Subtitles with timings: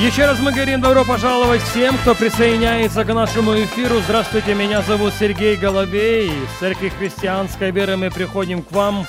[0.00, 3.98] Еще раз мы говорим добро пожаловать всем, кто присоединяется к нашему эфиру.
[3.98, 6.28] Здравствуйте, меня зовут Сергей Головей.
[6.28, 9.06] Из Церкви Христианской Веры мы приходим к вам.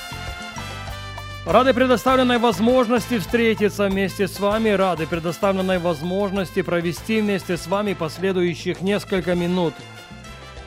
[1.46, 8.80] Рады предоставленной возможности встретиться вместе с вами, рады предоставленной возможности провести вместе с вами последующих
[8.80, 9.74] несколько минут.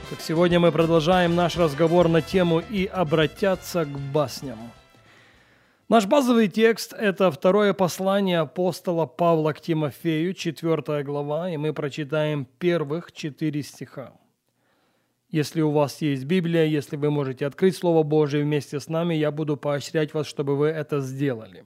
[0.10, 4.72] Как сегодня мы продолжаем наш разговор на тему «И обратятся к басням».
[5.94, 12.48] Наш базовый текст– это второе послание апостола Павла к Тимофею, 4 глава, и мы прочитаем
[12.58, 14.12] первых четыре стиха.
[15.30, 19.30] Если у вас есть Библия, если вы можете открыть Слово Божие вместе с нами, я
[19.30, 21.64] буду поощрять вас, чтобы вы это сделали.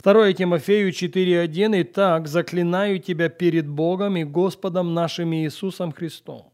[0.00, 6.52] 2 Тимофею 4.1 «Итак, заклинаю тебя перед Богом и Господом нашим Иисусом Христом,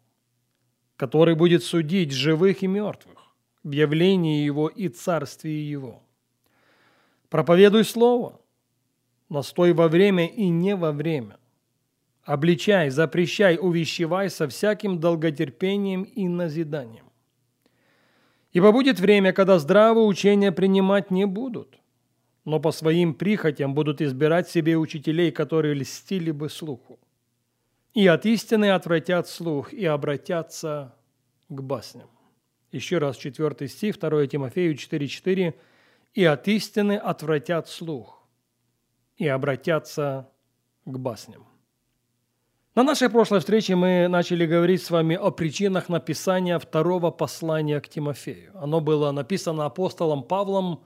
[0.96, 6.00] который будет судить живых и мертвых в явлении Его и Царствии Его»
[7.34, 8.40] Проповедуй Слово,
[9.28, 11.36] настой во время и не во время.
[12.22, 17.10] Обличай, запрещай, увещевай со всяким долготерпением и назиданием.
[18.52, 21.76] Ибо будет время, когда здравое учение принимать не будут,
[22.44, 27.00] но по своим прихотям будут избирать себе учителей, которые льстили бы слуху.
[27.94, 30.94] И от истины отвратят слух и обратятся
[31.48, 32.10] к басням.
[32.70, 35.54] Еще раз, 4 стих, 2 Тимофею 4.4
[36.14, 38.22] и от истины отвратят слух,
[39.16, 40.30] и обратятся
[40.84, 41.46] к басням.
[42.74, 47.88] На нашей прошлой встрече мы начали говорить с вами о причинах написания второго послания к
[47.88, 48.50] Тимофею.
[48.60, 50.84] Оно было написано апостолом Павлом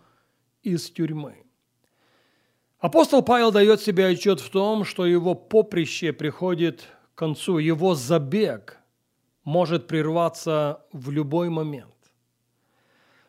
[0.63, 1.45] из тюрьмы.
[2.79, 8.79] Апостол Павел дает себе отчет в том, что его поприще приходит к концу, его забег
[9.45, 11.98] может прерваться в любой момент.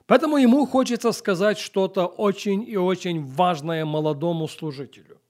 [0.09, 5.22] Поэтому ему хочется сказать что-то очень и очень важное молодому служителю.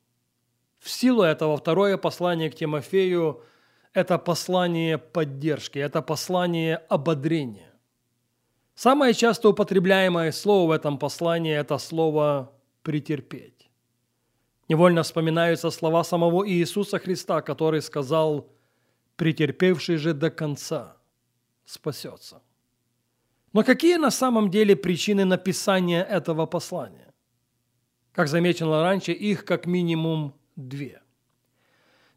[0.80, 3.44] В силу этого второе послание к Тимофею–
[3.94, 7.74] это послание поддержки, это послание ободрения.
[8.74, 13.70] Самое часто употребляемое слово в этом послании– это слово «претерпеть».
[14.70, 18.48] Невольно вспоминаются слова самого Иисуса Христа, который сказал
[19.18, 20.96] «претерпевший же до конца
[21.66, 22.42] спасется».
[23.54, 27.14] Но какие на самом деле причины написания этого послания?
[28.12, 31.02] Как замечено раньше, их как минимум две.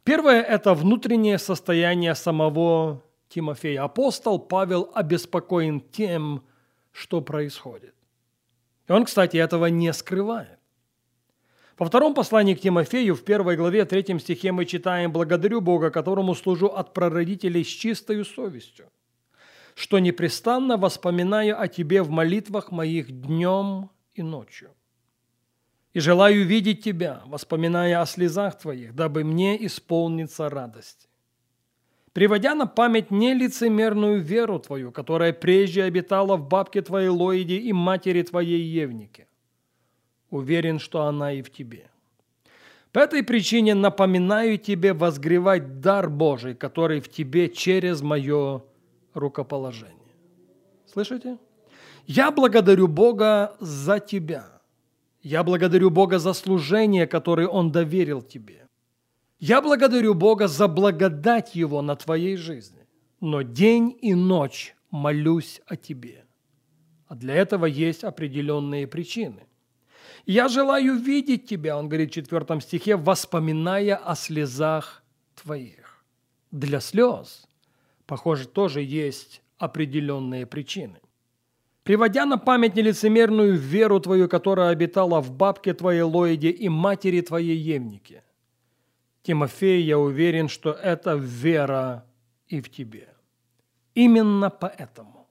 [0.04, 3.84] Первое– это внутреннее состояние самого Тимофея.
[3.84, 6.43] Апостол Павел обеспокоен тем,
[6.91, 7.94] что происходит.
[8.88, 10.59] И он, кстати, этого не скрывает.
[11.78, 16.34] Во втором послании к Тимофею, в первой главе, третьем стихе мы читаем «Благодарю Бога, которому
[16.34, 18.91] служу от прародителей с чистою совестью,
[19.75, 24.71] что непрестанно воспоминаю о Тебе в молитвах моих днем и ночью.
[25.93, 31.09] И желаю видеть Тебя, воспоминая о слезах Твоих, дабы мне исполниться радости.
[32.12, 38.22] Приводя на память нелицемерную веру Твою, которая прежде обитала в бабке Твоей Лоиде и матери
[38.22, 39.28] Твоей Евнике,
[40.28, 41.91] уверен, что она и в Тебе.
[42.93, 48.62] По этой причине напоминаю Тебе возгревать дар Божий, который в Тебе через мое
[49.15, 50.15] рукоположение.
[50.87, 51.39] Слышите?
[52.06, 54.61] Я благодарю Бога за тебя.
[55.23, 58.67] Я благодарю Бога за служение, которое Он доверил тебе.
[59.39, 62.87] Я благодарю Бога за благодать Его на твоей жизни.
[63.21, 66.25] Но день и ночь молюсь о тебе.
[67.06, 69.47] А для этого есть определенные причины.
[70.27, 75.03] Я желаю видеть тебя, он говорит в 4 стихе, воспоминая о слезах
[75.35, 76.05] твоих.
[76.50, 77.47] Для слез
[78.12, 81.00] похоже, тоже есть определенные причины.
[81.82, 87.56] Приводя на память нелицемерную веру твою, которая обитала в бабке твоей Лоиде и матери твоей
[87.56, 88.23] Евнике.
[89.23, 92.05] Тимофей, я уверен, что это вера
[92.49, 93.09] и в тебе.
[93.94, 95.26] Именно поэтому,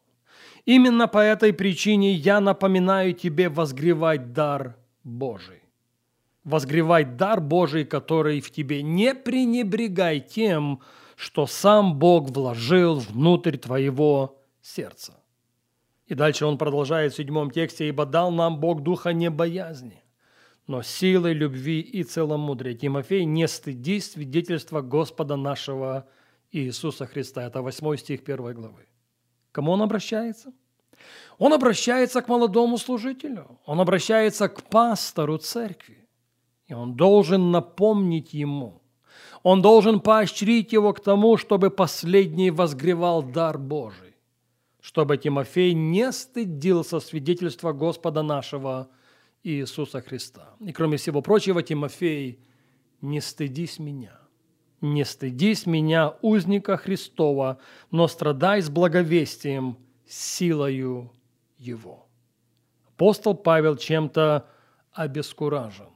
[0.65, 5.61] именно по этой причине я напоминаю тебе возгревать дар Божий.
[6.43, 8.81] Возгревать дар Божий, который в тебе.
[8.81, 11.00] Не пренебрегай тем, что
[11.45, 15.13] сам Бог вложил внутрь твоего сердца.
[16.07, 20.03] И дальше он продолжает в седьмом тексте, «Ибо дал нам Бог духа не боязни,
[20.67, 22.73] но силы, любви и целомудрия».
[22.73, 26.07] Тимофей, не стыди свидетельства Господа нашего
[26.51, 27.43] Иисуса Христа.
[27.43, 28.87] Это восьмой стих первой главы.
[29.51, 30.51] Кому он обращается?
[31.37, 36.07] Он обращается к молодому служителю, он обращается к пастору церкви,
[36.67, 38.80] и он должен напомнить ему,
[39.43, 44.15] он должен поощрить его к тому, чтобы последний возгревал дар Божий,
[44.81, 48.89] чтобы Тимофей не стыдился свидетельства Господа нашего
[49.43, 50.55] Иисуса Христа.
[50.59, 52.39] И кроме всего прочего, Тимофей,
[53.01, 54.19] не стыдись меня,
[54.79, 57.57] не стыдись меня, узника Христова,
[57.89, 59.77] но страдай с благовестием,
[60.07, 61.11] силою
[61.57, 62.07] его.
[62.89, 64.47] Апостол Павел чем-то
[64.91, 65.87] обескуражен.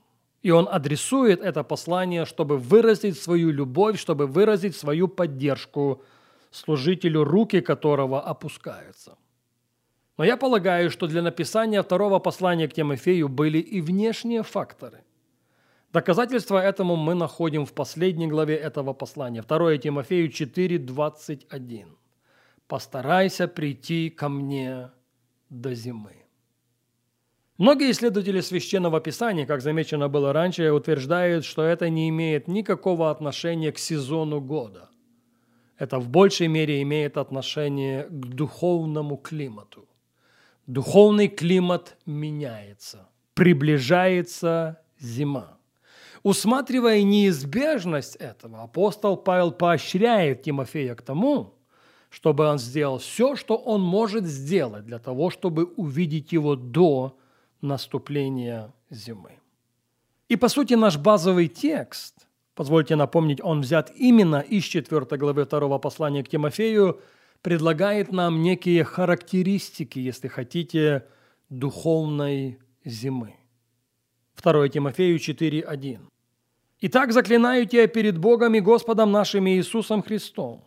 [0.45, 6.03] И он адресует это послание, чтобы выразить свою любовь, чтобы выразить свою поддержку
[6.51, 9.17] служителю, руки которого опускаются.
[10.17, 15.03] Но я полагаю, что для написания второго послания к Тимофею были и внешние факторы.
[15.91, 21.85] Доказательства этому мы находим в последней главе этого послания, 2 Тимофею 4:21.
[22.67, 24.91] «Постарайся прийти ко мне
[25.49, 26.24] до зимы».
[27.57, 33.71] Многие исследователи священного писания, как замечено было раньше, утверждают, что это не имеет никакого отношения
[33.71, 34.89] к сезону года.
[35.77, 39.87] Это в большей мере имеет отношение к духовному климату.
[40.67, 45.57] Духовный климат меняется, приближается зима.
[46.23, 51.53] Усматривая неизбежность этого, апостол Павел поощряет Тимофея к тому,
[52.09, 57.17] чтобы он сделал все, что он может сделать для того, чтобы увидеть его до
[57.67, 59.31] наступления зимы.
[60.29, 65.79] И по сути наш базовый текст, позвольте напомнить, он взят именно из 4 главы 2
[65.79, 66.99] послания к Тимофею,
[67.41, 71.05] предлагает нам некие характеристики, если хотите,
[71.49, 73.35] духовной зимы.
[74.41, 75.99] 2 Тимофею 4.1.
[76.81, 80.63] «Итак, заклинаю тебя перед Богом и Господом нашим Иисусом Христом,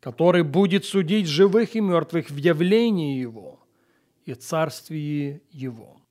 [0.00, 3.60] который будет судить живых и мертвых в явлении Его
[4.26, 6.03] и царствии Его».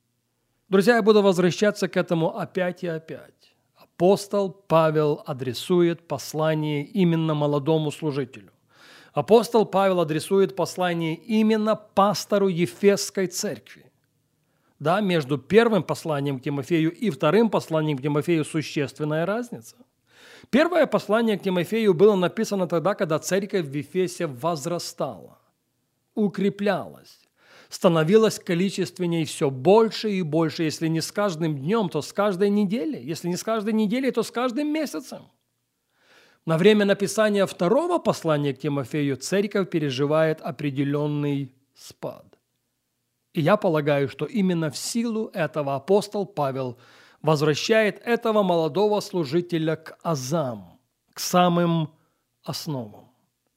[0.74, 3.54] Друзья, я буду возвращаться к этому опять и опять.
[3.76, 8.50] Апостол Павел адресует послание именно молодому служителю.
[9.12, 13.92] Апостол Павел адресует послание именно пастору Ефесской церкви.
[14.80, 19.76] Да, между первым посланием к Тимофею и вторым посланием к Тимофею существенная разница.
[20.50, 25.38] Первое послание к Тимофею было написано тогда, когда церковь в Ефесе возрастала,
[26.16, 27.23] укреплялась,
[27.74, 33.02] становилась количественней все больше и больше, если не с каждым днем, то с каждой неделей,
[33.02, 35.22] если не с каждой неделей, то с каждым месяцем.
[36.46, 42.38] На время написания второго послания к Тимофею церковь переживает определенный спад.
[43.32, 46.78] И я полагаю, что именно в силу этого апостол Павел
[47.22, 50.78] возвращает этого молодого служителя к азам,
[51.12, 51.90] к самым
[52.44, 53.10] основам.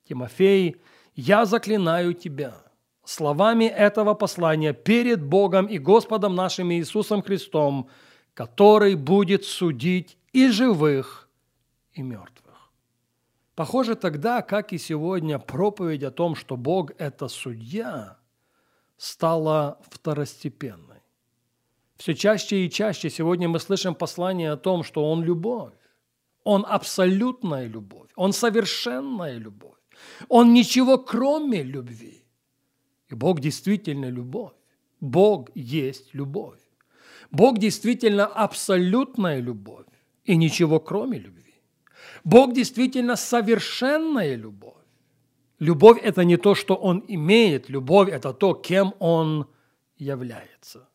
[0.10, 0.78] Тимофей,
[1.14, 2.67] я заклинаю тебя
[3.08, 7.90] словами этого послания перед Богом и Господом нашим Иисусом Христом,
[8.34, 11.30] который будет судить и живых,
[11.94, 12.72] и мертвых.
[13.56, 18.18] Похоже, тогда, как и сегодня, проповедь о том, что Бог– это судья,
[18.98, 21.02] стала второстепенной.
[21.96, 25.74] Все чаще и чаще сегодня мы слышим послание о том, что Он– любовь.
[26.44, 28.10] Он абсолютная любовь.
[28.16, 29.80] Он совершенная любовь.
[30.30, 32.27] Он ничего кроме любви.
[33.10, 34.54] И Бог действительно любовь.
[35.00, 36.60] Бог есть любовь.
[37.32, 39.86] Бог действительно абсолютная любовь
[40.26, 41.54] и ничего кроме любви.
[42.24, 44.74] Бог действительно совершенная любовь.
[45.60, 49.48] Любовь– это не то, что Он имеет, любовь– это то, кем Он
[49.98, 50.88] является.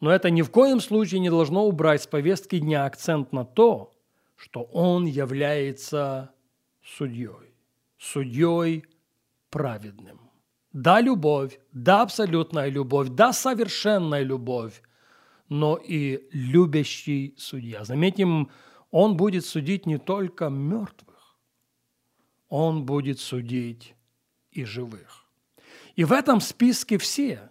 [0.00, 3.94] Но это ни в коем случае не должно убрать с повестки дня акцент на то,
[4.36, 6.34] что Он является
[6.82, 7.54] судьей,
[7.96, 8.84] судьей
[9.48, 10.23] праведным.
[10.74, 14.82] Да, любовь, да, абсолютная любовь, да, совершенная любовь,
[15.48, 17.84] но и любящий судья.
[17.84, 18.50] Заметим,
[18.90, 21.36] он будет судить не только мертвых,
[22.48, 23.94] он будет судить
[24.50, 25.26] и живых.
[25.94, 27.48] И в этом списке все,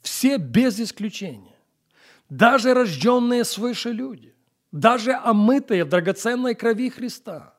[0.00, 1.58] все без исключения,
[2.30, 4.34] даже рожденные свыше люди,
[4.72, 7.54] даже омытые в драгоценной крови Христа,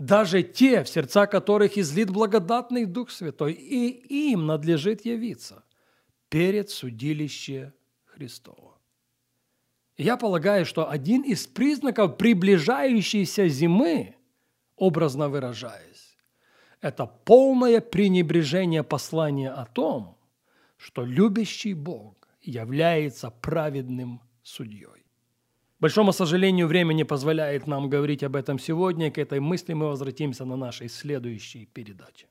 [0.00, 5.62] даже те, в сердца которых излит благодатный Дух Святой, и им надлежит явиться
[6.30, 7.74] перед судилище
[8.06, 8.78] Христово.
[9.98, 14.16] Я полагаю, что один из признаков приближающейся зимы,
[14.74, 16.16] образно выражаясь,
[16.80, 20.16] это полное пренебрежение послания о том,
[20.78, 24.99] что любящий Бог является праведным судьей.
[25.80, 29.10] Большому сожалению, время не позволяет нам говорить об этом сегодня.
[29.10, 32.26] К этой мысли мы возвратимся на нашей следующей передаче.